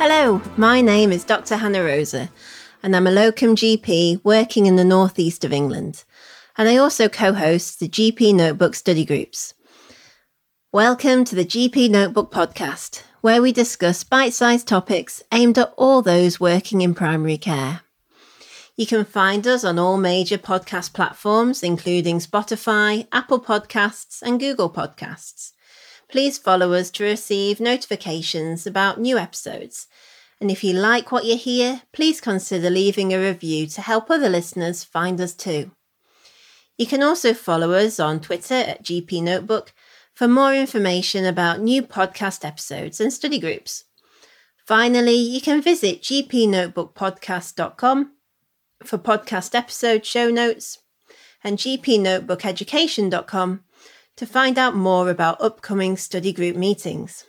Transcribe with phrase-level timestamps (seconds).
[0.00, 1.56] Hello, my name is Dr.
[1.56, 2.30] Hannah Rosa,
[2.84, 6.04] and I'm a locum GP working in the northeast of England.
[6.56, 9.54] And I also co host the GP Notebook study groups.
[10.70, 16.00] Welcome to the GP Notebook podcast, where we discuss bite sized topics aimed at all
[16.00, 17.80] those working in primary care.
[18.76, 24.70] You can find us on all major podcast platforms, including Spotify, Apple Podcasts, and Google
[24.70, 25.54] Podcasts.
[26.10, 29.86] Please follow us to receive notifications about new episodes.
[30.40, 34.28] And if you like what you hear, please consider leaving a review to help other
[34.28, 35.72] listeners find us too.
[36.78, 39.72] You can also follow us on Twitter at GP Notebook
[40.14, 43.84] for more information about new podcast episodes and study groups.
[44.64, 48.12] Finally, you can visit gpnotebookpodcast.com
[48.84, 50.78] for podcast episode show notes
[51.42, 53.64] and gpnotebookeducation.com
[54.18, 57.24] to find out more about upcoming study group meetings.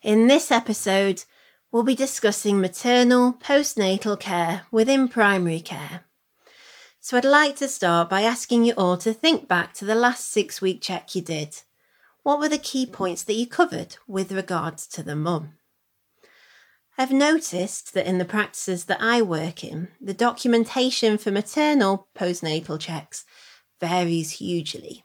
[0.00, 1.24] In this episode,
[1.72, 6.04] we'll be discussing maternal postnatal care within primary care.
[7.00, 10.30] So I'd like to start by asking you all to think back to the last
[10.30, 11.62] six week check you did.
[12.22, 15.54] What were the key points that you covered with regards to the mum?
[16.96, 22.78] I've noticed that in the practices that I work in, the documentation for maternal postnatal
[22.78, 23.24] checks
[23.80, 25.03] varies hugely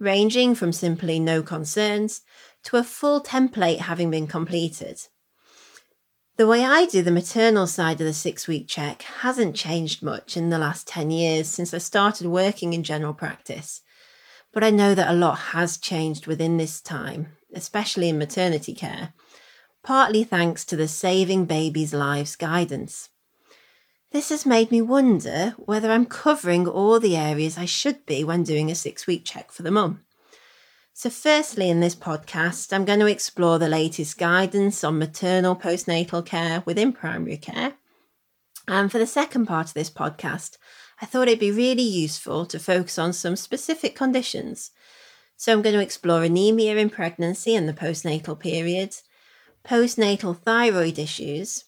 [0.00, 2.22] ranging from simply no concerns
[2.64, 4.98] to a full template having been completed.
[6.36, 10.38] The way I do the maternal side of the six week check hasn't changed much
[10.38, 13.82] in the last 10 years since I started working in general practice,
[14.50, 19.12] but I know that a lot has changed within this time, especially in maternity care,
[19.82, 23.09] partly thanks to the Saving Babies' Lives guidance.
[24.12, 28.42] This has made me wonder whether I'm covering all the areas I should be when
[28.42, 30.00] doing a six week check for the mum.
[30.92, 36.26] So, firstly, in this podcast, I'm going to explore the latest guidance on maternal postnatal
[36.26, 37.74] care within primary care.
[38.66, 40.58] And for the second part of this podcast,
[41.00, 44.72] I thought it'd be really useful to focus on some specific conditions.
[45.36, 48.96] So, I'm going to explore anemia in pregnancy and the postnatal period,
[49.64, 51.64] postnatal thyroid issues,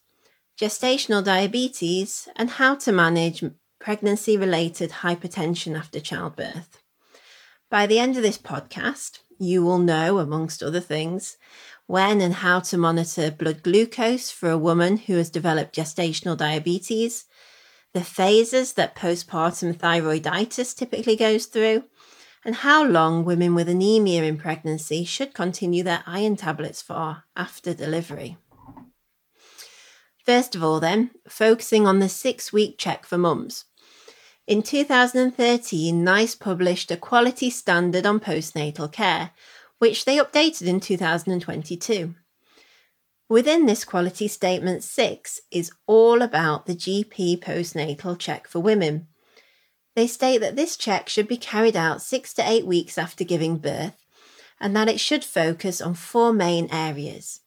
[0.62, 3.42] gestational diabetes, and how to manage
[3.80, 6.80] pregnancy related hypertension after childbirth.
[7.68, 11.36] By the end of this podcast, you will know, amongst other things,
[11.88, 17.24] when and how to monitor blood glucose for a woman who has developed gestational diabetes,
[17.92, 21.82] the phases that postpartum thyroiditis typically goes through,
[22.44, 27.74] and how long women with anemia in pregnancy should continue their iron tablets for after
[27.74, 28.36] delivery.
[30.24, 33.64] First of all, then, focusing on the six week check for mums.
[34.46, 39.30] In 2013, NICE published a quality standard on postnatal care,
[39.78, 42.14] which they updated in 2022.
[43.28, 49.08] Within this quality statement 6 is all about the GP postnatal check for women.
[49.96, 53.58] They state that this check should be carried out 6 to 8 weeks after giving
[53.58, 54.04] birth
[54.60, 57.40] and that it should focus on four main areas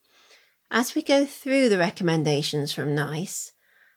[0.72, 3.52] as we go through the recommendations from NICE,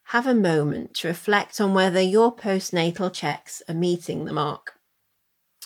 [0.05, 4.75] have a moment to reflect on whether your postnatal checks are meeting the mark.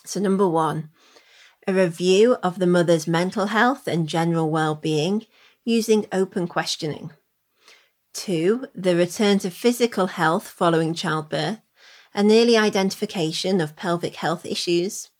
[0.04, 0.90] So, number one,
[1.66, 5.26] a review of the mother's mental health and general well-being
[5.64, 7.12] using open questioning.
[8.12, 11.60] Two, the return to physical health following childbirth
[12.12, 15.10] and early identification of pelvic health issues.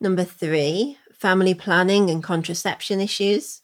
[0.00, 3.62] Number three, family planning and contraception issues.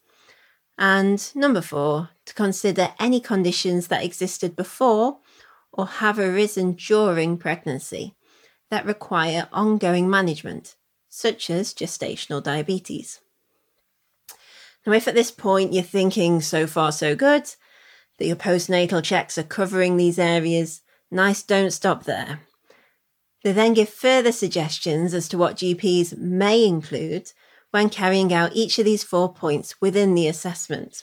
[0.78, 5.19] And number four, to consider any conditions that existed before
[5.72, 8.15] or have arisen during pregnancy
[8.71, 10.77] that require ongoing management,
[11.09, 13.21] such as gestational diabetes.
[14.87, 17.55] Now, if at this point you're thinking so far so good,
[18.19, 22.41] that your postnatal checks are covering these areas, NICE don't stop there.
[23.43, 27.32] They then give further suggestions as to what GPs may include
[27.72, 31.02] when carrying out each of these four points within the assessment.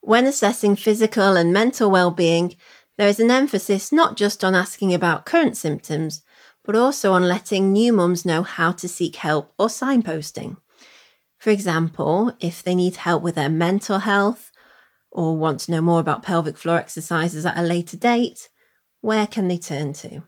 [0.00, 2.56] When assessing physical and mental well-being,
[2.96, 6.22] there is an emphasis not just on asking about current symptoms,
[6.64, 10.58] but also on letting new mums know how to seek help or signposting.
[11.38, 14.52] For example, if they need help with their mental health
[15.10, 18.48] or want to know more about pelvic floor exercises at a later date,
[19.00, 20.22] where can they turn to?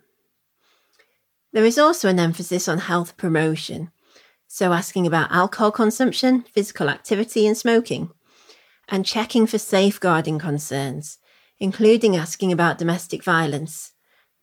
[1.53, 3.91] There is also an emphasis on health promotion,
[4.51, 8.11] so, asking about alcohol consumption, physical activity, and smoking,
[8.89, 11.19] and checking for safeguarding concerns,
[11.61, 13.93] including asking about domestic violence.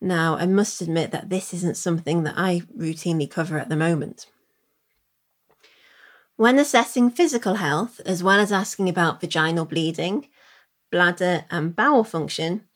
[0.00, 4.26] Now, I must admit that this isn't something that I routinely cover at the moment.
[6.36, 10.28] When assessing physical health, as well as asking about vaginal bleeding,
[10.92, 12.68] bladder, and bowel function,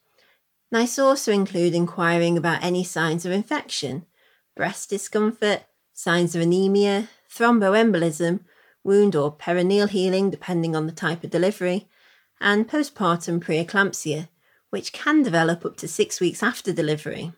[0.69, 4.05] NICE also include inquiring about any signs of infection,
[4.55, 5.63] breast discomfort,
[5.93, 8.41] signs of anemia, thromboembolism,
[8.83, 11.87] wound or perineal healing, depending on the type of delivery,
[12.39, 14.27] and postpartum preeclampsia,
[14.69, 17.31] which can develop up to six weeks after delivery,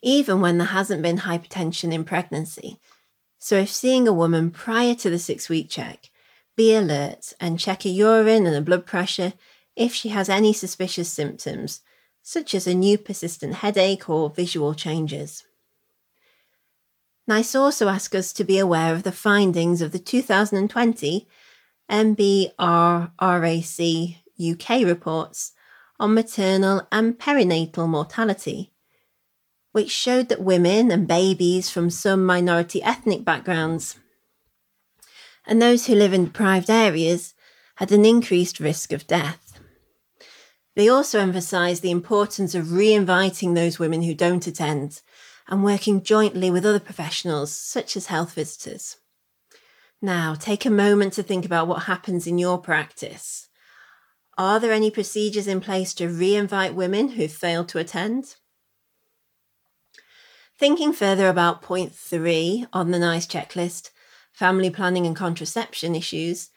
[0.00, 2.78] even when there hasn't been hypertension in pregnancy.
[3.38, 6.10] So, if seeing a woman prior to the six week check,
[6.56, 9.32] be alert and check a urine and a blood pressure
[9.74, 11.80] if she has any suspicious symptoms,
[12.22, 15.44] such as a new persistent headache or visual changes.
[17.26, 21.28] NICE also asks us to be aware of the findings of the 2020
[21.90, 22.56] MBRRACE
[24.40, 25.52] UK reports
[26.00, 28.72] on maternal and perinatal mortality,
[29.70, 33.96] which showed that women and babies from some minority ethnic backgrounds
[35.46, 37.34] and those who live in deprived areas
[37.76, 39.60] had an increased risk of death.
[40.74, 45.02] They also emphasised the importance of re inviting those women who don't attend
[45.48, 48.96] and working jointly with other professionals, such as health visitors.
[50.00, 53.48] Now, take a moment to think about what happens in your practice.
[54.36, 58.36] Are there any procedures in place to re invite women who've failed to attend?
[60.58, 63.90] Thinking further about point three on the NICE checklist,
[64.32, 66.50] family planning and contraception issues,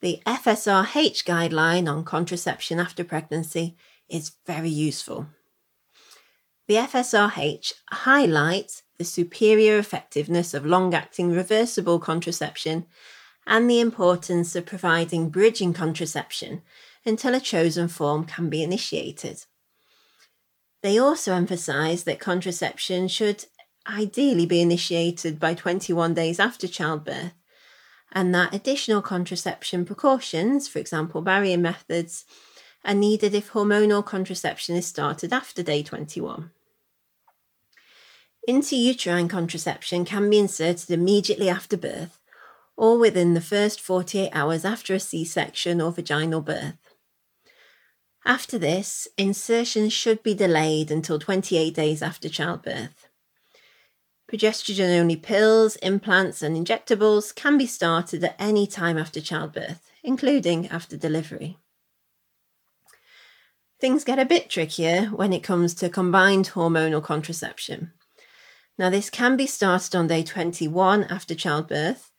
[0.00, 3.76] the FSRH guideline on contraception after pregnancy
[4.08, 5.26] is very useful.
[6.68, 12.86] The FSRH highlights the superior effectiveness of long acting reversible contraception
[13.46, 16.62] and the importance of providing bridging contraception
[17.04, 19.44] until a chosen form can be initiated.
[20.82, 23.44] They also emphasise that contraception should
[23.88, 27.32] ideally be initiated by 21 days after childbirth,
[28.10, 32.24] and that additional contraception precautions, for example, barrier methods,
[32.84, 36.50] are needed if hormonal contraception is started after day 21.
[38.48, 42.20] Intrauterine contraception can be inserted immediately after birth
[42.76, 46.94] or within the first 48 hours after a C section or vaginal birth.
[48.24, 53.08] After this, insertion should be delayed until 28 days after childbirth.
[54.30, 60.66] Progestogen only pills, implants, and injectables can be started at any time after childbirth, including
[60.68, 61.58] after delivery.
[63.80, 67.92] Things get a bit trickier when it comes to combined hormonal contraception.
[68.78, 72.10] Now, this can be started on day 21 after childbirth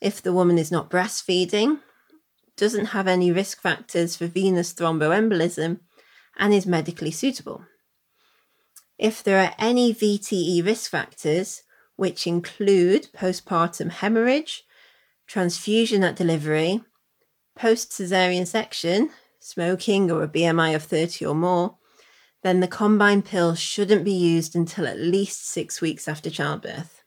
[0.00, 1.80] if the woman is not breastfeeding
[2.60, 5.80] doesn't have any risk factors for venous thromboembolism,
[6.38, 7.64] and is medically suitable.
[8.98, 11.62] If there are any VTE risk factors,
[11.96, 14.62] which include postpartum hemorrhage,
[15.26, 16.82] transfusion at delivery,
[17.56, 19.08] post caesarean section,
[19.38, 21.78] smoking, or a BMI of 30 or more,
[22.42, 27.02] then the combined pill shouldn't be used until at least six weeks after childbirth.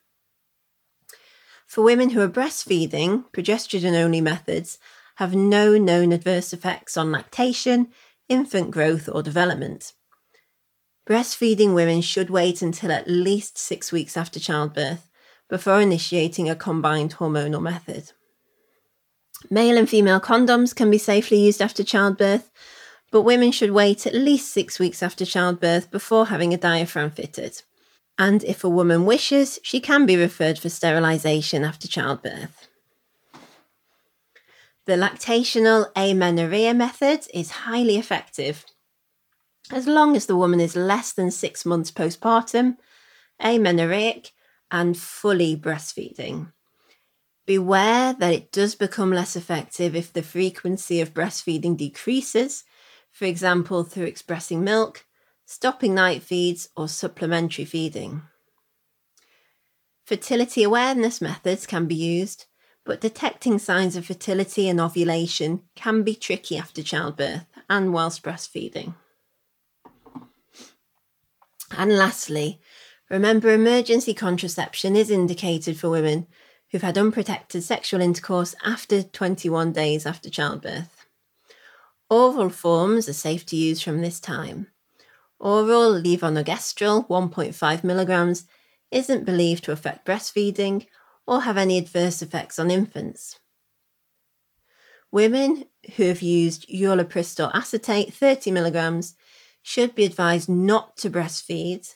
[1.65, 4.77] For women who are breastfeeding, progestogen only methods
[5.15, 7.87] have no known adverse effects on lactation,
[8.29, 9.93] infant growth, or development.
[11.07, 15.09] Breastfeeding women should wait until at least six weeks after childbirth
[15.49, 18.11] before initiating a combined hormonal method.
[19.49, 22.49] Male and female condoms can be safely used after childbirth,
[23.13, 27.61] but women should wait at least six weeks after childbirth before having a diaphragm fitted.
[28.17, 32.67] And if a woman wishes, she can be referred for sterilisation after childbirth.
[34.87, 38.65] The lactational amenorrhea method is highly effective.
[39.71, 42.77] As long as the woman is less than six months postpartum,
[43.39, 44.31] amenorrheic,
[44.71, 46.51] and fully breastfeeding.
[47.45, 52.63] Beware that it does become less effective if the frequency of breastfeeding decreases,
[53.13, 55.05] for example, through expressing milk,
[55.45, 58.23] stopping night feeds, or supplementary feeding.
[60.03, 62.47] Fertility awareness methods can be used,
[62.83, 68.95] but detecting signs of fertility and ovulation can be tricky after childbirth and whilst breastfeeding.
[71.77, 72.59] And lastly,
[73.09, 76.27] remember emergency contraception is indicated for women
[76.71, 80.92] who've had unprotected sexual intercourse after 21 days after childbirth.
[82.13, 84.67] Oral forms are safe to use from this time.
[85.39, 88.45] Oral levonorgestrel 1.5 milligrams
[88.91, 90.85] isn't believed to affect breastfeeding
[91.25, 93.39] or have any adverse effects on infants.
[95.11, 95.65] Women
[95.95, 99.15] who have used ulipristal acetate 30 milligrams
[99.63, 101.95] should be advised not to breastfeed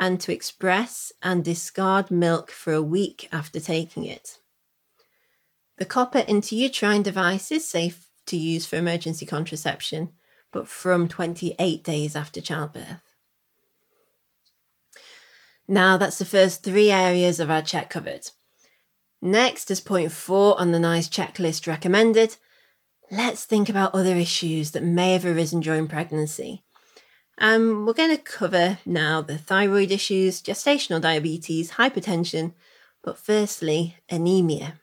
[0.00, 4.38] and to express and discard milk for a week after taking it.
[5.76, 10.10] The copper intrauterine device is safe to use for emergency contraception,
[10.52, 13.02] but from 28 days after childbirth.
[15.66, 18.30] Now that's the first three areas of our check covered.
[19.20, 22.36] Next, is point four on the NICE checklist recommended,
[23.10, 26.62] let's think about other issues that may have arisen during pregnancy.
[27.38, 32.54] Um, we're going to cover now the thyroid issues, gestational diabetes, hypertension,
[33.02, 34.80] but firstly, anemia.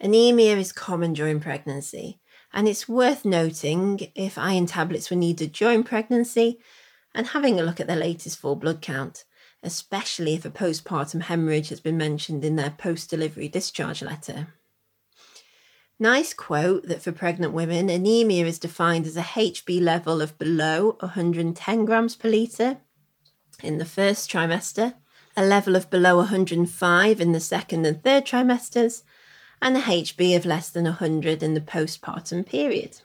[0.00, 2.20] Anemia is common during pregnancy,
[2.52, 6.58] and it's worth noting if iron tablets were needed during pregnancy
[7.14, 9.24] and having a look at their latest full blood count,
[9.62, 14.54] especially if a postpartum hemorrhage has been mentioned in their post delivery discharge letter.
[15.98, 20.96] NICE quote that for pregnant women, anemia is defined as a HB level of below
[21.00, 22.78] 110 grams per litre
[23.64, 24.94] in the first trimester,
[25.36, 29.02] a level of below 105 in the second and third trimesters,
[29.60, 33.00] and a HB of less than 100 in the postpartum period.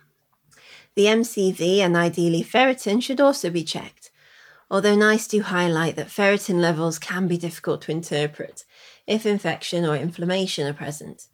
[0.95, 4.11] The MCV and ideally ferritin should also be checked,
[4.69, 8.63] although NICE do highlight that ferritin levels can be difficult to interpret
[9.07, 11.27] if infection or inflammation are present,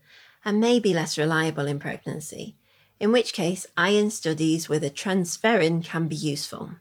[0.45, 2.55] and may be less reliable in pregnancy,
[2.99, 6.71] in which case iron studies with a transferrin can be useful.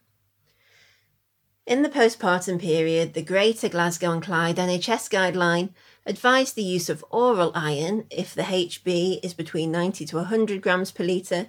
[1.67, 5.71] In the postpartum period, the Greater Glasgow and Clyde NHS guideline
[6.09, 10.91] advised the use of oral iron if the HB is between 90 to 100 grams
[10.91, 11.49] per litre,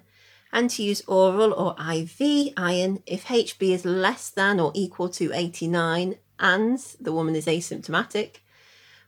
[0.51, 5.32] and to use oral or IV iron if HB is less than or equal to
[5.34, 8.38] 89 and the woman is asymptomatic,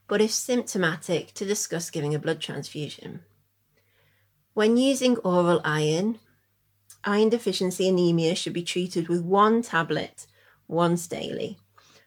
[0.07, 3.21] but if symptomatic, to discuss giving a blood transfusion.
[4.53, 6.19] When using oral iron,
[7.03, 10.27] iron deficiency anemia should be treated with one tablet
[10.67, 11.57] once daily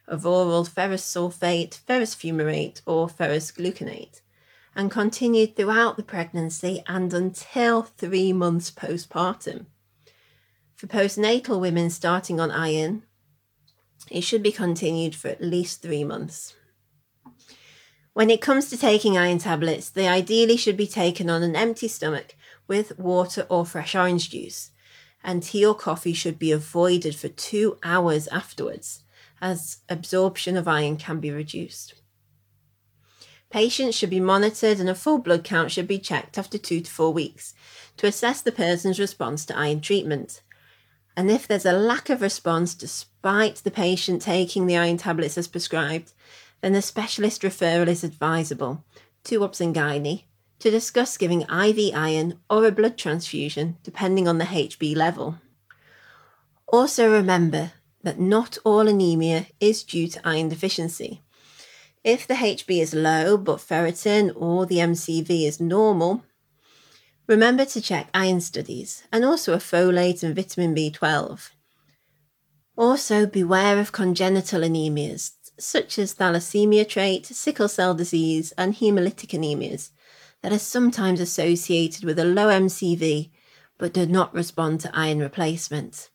[0.06, 4.20] of oral ferrous sulfate, ferrous fumarate, or ferrous gluconate,
[4.74, 9.66] and continued throughout the pregnancy and until three months postpartum.
[10.74, 13.04] For postnatal women starting on iron,
[14.10, 16.54] it should be continued for at least three months.
[18.12, 21.88] When it comes to taking iron tablets, they ideally should be taken on an empty
[21.88, 22.36] stomach
[22.68, 24.70] with water or fresh orange juice,
[25.22, 29.03] and tea or coffee should be avoided for two hours afterwards
[29.40, 31.94] as absorption of iron can be reduced.
[33.50, 36.90] Patients should be monitored and a full blood count should be checked after two to
[36.90, 37.54] four weeks
[37.96, 40.42] to assess the person's response to iron treatment.
[41.16, 45.46] And if there's a lack of response despite the patient taking the iron tablets as
[45.46, 46.12] prescribed,
[46.62, 48.84] then a specialist referral is advisable
[49.24, 49.74] to Obs and
[50.58, 55.38] to discuss giving IV iron or a blood transfusion depending on the HB level.
[56.66, 57.72] Also remember
[58.04, 61.22] that not all anemia is due to iron deficiency.
[62.04, 66.22] If the HB is low but ferritin or the MCV is normal,
[67.26, 71.50] remember to check iron studies and also a folate and vitamin B12.
[72.76, 79.90] Also, beware of congenital anemias such as thalassemia trait, sickle cell disease, and hemolytic anemias
[80.42, 83.30] that are sometimes associated with a low MCV
[83.78, 86.10] but do not respond to iron replacement.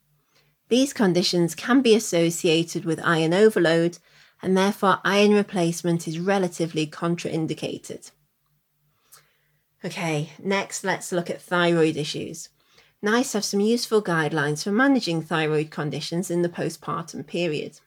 [0.69, 3.97] These conditions can be associated with iron overload,
[4.41, 8.11] and therefore iron replacement is relatively contraindicated.
[9.83, 12.49] Okay, next let's look at thyroid issues.
[13.01, 17.79] NICE have some useful guidelines for managing thyroid conditions in the postpartum period.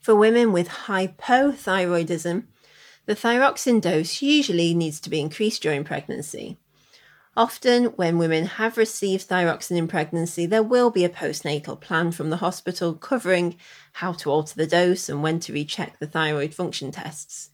[0.00, 2.44] For women with hypothyroidism,
[3.06, 6.58] the thyroxine dose usually needs to be increased during pregnancy.
[7.38, 12.30] Often, when women have received thyroxine in pregnancy, there will be a postnatal plan from
[12.30, 13.54] the hospital covering
[13.92, 17.50] how to alter the dose and when to recheck the thyroid function tests.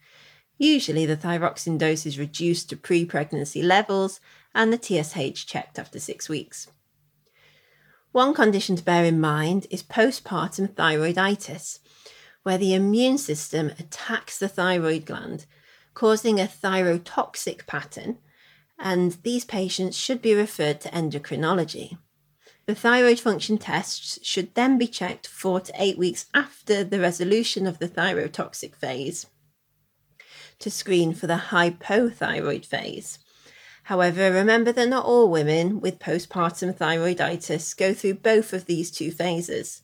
[0.57, 4.21] Usually, the thyroxine dose is reduced to pre pregnancy levels
[4.55, 6.69] and the TSH checked after six weeks.
[8.11, 11.81] One condition to bear in mind is postpartum thyroiditis,
[12.43, 15.45] where the immune system attacks the thyroid gland,
[15.93, 18.17] causing a thyrotoxic pattern
[18.85, 21.97] and these patients should be referred to endocrinology.
[22.67, 27.67] The thyroid function tests should then be checked four to eight weeks after the resolution
[27.67, 29.27] of the thyrotoxic phase
[30.61, 33.19] to screen for the hypothyroid phase.
[33.85, 39.11] However, remember that not all women with postpartum thyroiditis go through both of these two
[39.11, 39.83] phases.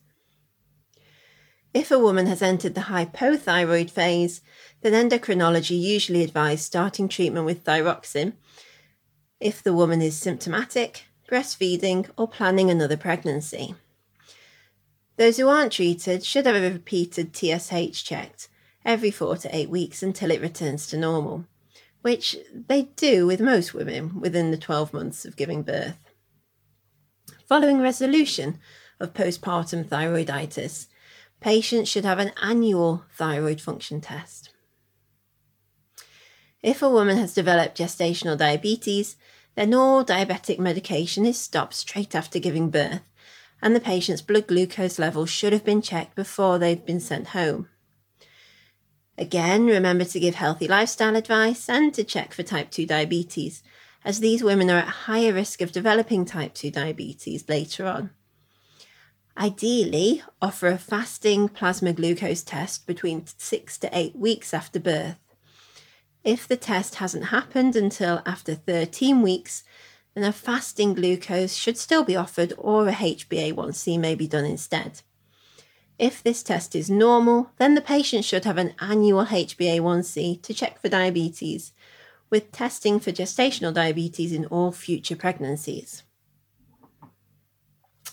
[1.73, 4.41] If a woman has entered the hypothyroid phase,
[4.81, 8.33] then endocrinology usually advise starting treatment with thyroxine
[9.41, 13.75] if the woman is symptomatic, breastfeeding, or planning another pregnancy.
[15.17, 18.47] Those who aren't treated should have a repeated TSH checked
[18.85, 21.45] every four to eight weeks until it returns to normal.
[22.01, 25.99] which they do with most women within the 12 months of giving birth.
[27.47, 28.59] Following resolution
[28.99, 30.87] of postpartum thyroiditis,
[31.41, 34.50] patients should have an annual thyroid function test.
[36.63, 39.15] If a woman has developed gestational diabetes,
[39.55, 43.01] then all diabetic medication is stopped straight after giving birth,
[43.61, 47.67] and the patient's blood glucose levels should have been checked before they'd been sent home.
[49.17, 53.61] Again, remember to give healthy lifestyle advice and to check for type 2 diabetes,
[54.05, 58.11] as these women are at higher risk of developing type 2 diabetes later on.
[59.37, 65.17] Ideally, offer a fasting plasma glucose test between 6 to 8 weeks after birth.
[66.23, 69.63] If the test hasn't happened until after 13 weeks,
[70.13, 75.01] then a fasting glucose should still be offered or a HbA1c may be done instead.
[75.97, 80.81] If this test is normal, then the patient should have an annual HbA1c to check
[80.81, 81.73] for diabetes,
[82.29, 86.03] with testing for gestational diabetes in all future pregnancies.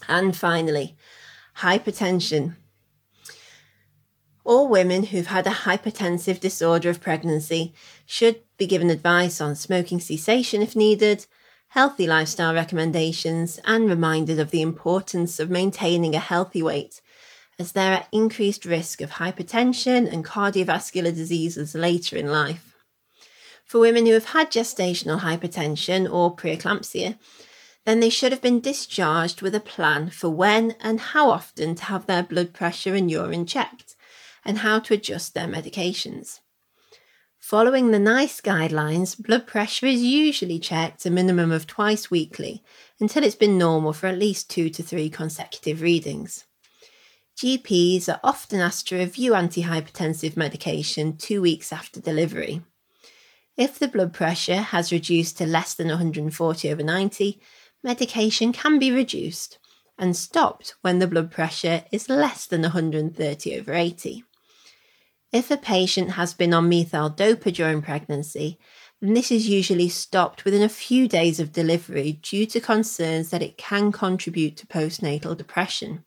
[0.06, 0.96] And finally,
[1.58, 2.56] hypertension.
[4.48, 7.74] All women who've had a hypertensive disorder of pregnancy
[8.06, 11.26] should be given advice on smoking cessation if needed,
[11.68, 17.02] healthy lifestyle recommendations, and reminded of the importance of maintaining a healthy weight,
[17.58, 22.74] as they're at increased risk of hypertension and cardiovascular diseases later in life.
[23.66, 27.18] For women who have had gestational hypertension or preeclampsia,
[27.84, 31.84] then they should have been discharged with a plan for when and how often to
[31.84, 33.94] have their blood pressure and urine checked,
[34.48, 36.40] and how to adjust their medications.
[37.38, 42.64] Following the NICE guidelines, blood pressure is usually checked a minimum of twice weekly
[42.98, 46.46] until it's been normal for at least two to three consecutive readings.
[47.36, 52.62] GPs are often asked to review antihypertensive medication two weeks after delivery.
[53.54, 57.38] If the blood pressure has reduced to less than 140 over 90,
[57.84, 59.58] medication can be reduced
[59.98, 64.24] and stopped when the blood pressure is less than 130 over 80.
[65.32, 68.58] If a patient has been on methyldopa during pregnancy,
[69.00, 73.42] then this is usually stopped within a few days of delivery due to concerns that
[73.42, 76.04] it can contribute to postnatal depression.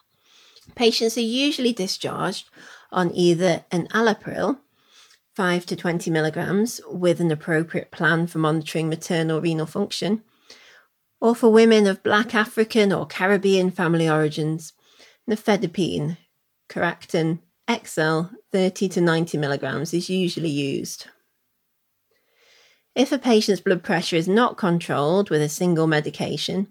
[0.75, 2.49] Patients are usually discharged
[2.91, 4.57] on either an enalapril,
[5.35, 10.23] 5 to 20 milligrams, with an appropriate plan for monitoring maternal renal function,
[11.19, 14.73] or for women of Black African or Caribbean family origins,
[15.29, 16.17] nifedipine,
[16.67, 17.39] Coracten
[17.71, 21.07] XL 30 to 90 milligrams is usually used.
[22.95, 26.67] If a patient's blood pressure is not controlled with a single medication,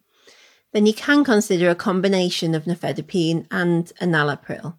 [0.72, 4.76] then you can consider a combination of nifedipine and enalapril.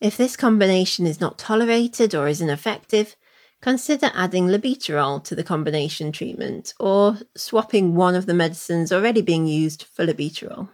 [0.00, 3.16] If this combination is not tolerated or is ineffective,
[3.60, 9.46] consider adding labetalol to the combination treatment or swapping one of the medicines already being
[9.46, 10.70] used for labetalol.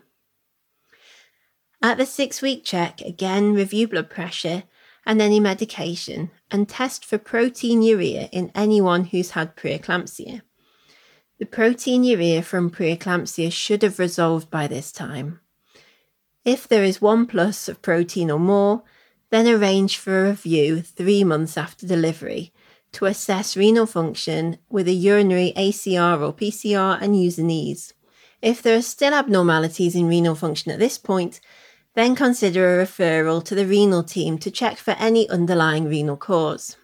[1.84, 4.62] At the six week check, again review blood pressure
[5.04, 10.40] and any medication and test for proteinuria in anyone who's had preeclampsia.
[11.38, 15.40] The proteinuria from preeclampsia should have resolved by this time.
[16.42, 18.82] If there is 1 plus of protein or more,
[19.28, 22.54] then arrange for a review three months after delivery
[22.92, 27.92] to assess renal function with a urinary ACR or PCR and U&Es.
[28.40, 31.40] If there are still abnormalities in renal function at this point,
[31.94, 36.76] then consider a referral to the renal team to check for any underlying renal cause.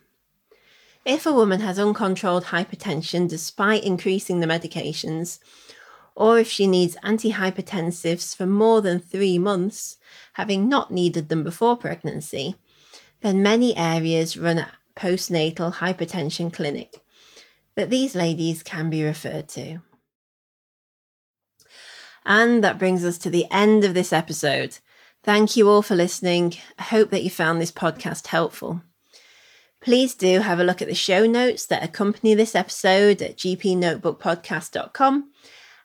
[1.05, 5.38] If a woman has uncontrolled hypertension despite increasing the medications,
[6.14, 9.96] or if she needs antihypertensives for more than three months,
[10.35, 12.55] having not needed them before pregnancy,
[13.23, 17.01] then many areas run a postnatal hypertension clinic
[17.75, 19.79] that these ladies can be referred to.
[22.27, 24.79] And that brings us to the end of this episode.
[25.22, 26.54] Thank you all for listening.
[26.78, 28.83] I hope that you found this podcast helpful.
[29.80, 35.30] Please do have a look at the show notes that accompany this episode at gpnotebookpodcast.com.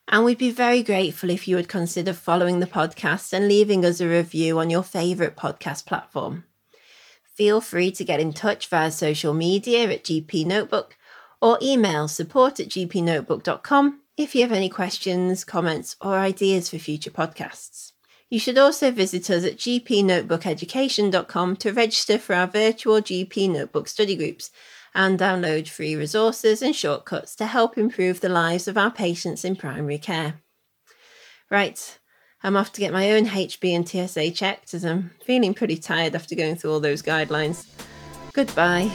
[0.08, 4.00] And we'd be very grateful if you would consider following the podcast and leaving us
[4.00, 6.44] a review on your favourite podcast platform.
[7.36, 10.96] Feel free to get in touch via social media at GP Notebook
[11.42, 17.12] or email support at gpnotebook.com if you have any questions, comments, or ideas for future
[17.12, 17.92] podcasts.
[18.30, 24.16] You should also visit us at gpnotebookeducation.com to register for our virtual GP Notebook study
[24.16, 24.50] groups
[24.96, 29.56] and download free resources and shortcuts to help improve the lives of our patients in
[29.56, 30.42] primary care.
[31.52, 32.00] Right,
[32.42, 36.16] I'm off to get my own HB and TSH checked as I'm feeling pretty tired
[36.16, 37.68] after going through all those guidelines.
[38.34, 38.92] Goodbye.